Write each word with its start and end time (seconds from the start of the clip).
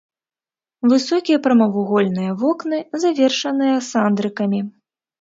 Высокія 0.93 1.37
прамавугольныя 1.45 2.31
вокны 2.41 2.83
завершаныя 3.07 3.75
сандрыкамі. 3.93 4.69